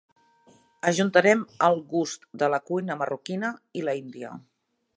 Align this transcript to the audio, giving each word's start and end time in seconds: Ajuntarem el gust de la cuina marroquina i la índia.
Ajuntarem 0.91 1.43
el 1.67 1.77
gust 1.91 2.25
de 2.43 2.49
la 2.53 2.61
cuina 2.71 2.97
marroquina 3.03 3.53
i 3.83 3.87
la 3.91 3.95
índia. 4.01 4.33